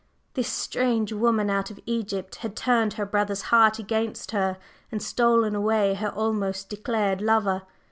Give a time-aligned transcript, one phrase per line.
[0.33, 4.57] This "strange woman out of Egypt" had turned her brother's heart against her,
[4.91, 7.61] and stolen away her almost declared lover.